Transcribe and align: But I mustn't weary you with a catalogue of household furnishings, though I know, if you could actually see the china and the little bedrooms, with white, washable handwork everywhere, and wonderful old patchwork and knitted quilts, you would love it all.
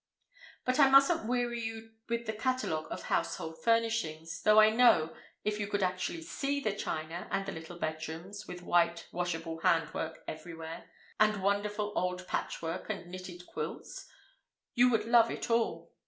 But 0.65 0.79
I 0.79 0.89
mustn't 0.89 1.27
weary 1.27 1.59
you 1.59 1.91
with 2.09 2.27
a 2.27 2.33
catalogue 2.33 2.87
of 2.89 3.03
household 3.03 3.61
furnishings, 3.63 4.41
though 4.41 4.59
I 4.59 4.71
know, 4.71 5.15
if 5.43 5.59
you 5.59 5.67
could 5.67 5.83
actually 5.83 6.23
see 6.23 6.59
the 6.59 6.73
china 6.73 7.27
and 7.29 7.45
the 7.45 7.51
little 7.51 7.77
bedrooms, 7.77 8.47
with 8.47 8.63
white, 8.63 9.07
washable 9.11 9.59
handwork 9.59 10.23
everywhere, 10.27 10.89
and 11.19 11.43
wonderful 11.43 11.93
old 11.95 12.27
patchwork 12.27 12.89
and 12.89 13.11
knitted 13.11 13.45
quilts, 13.45 14.07
you 14.73 14.89
would 14.89 15.05
love 15.05 15.29
it 15.29 15.51
all. 15.51 15.91